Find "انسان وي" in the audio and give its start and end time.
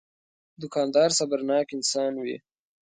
1.77-2.37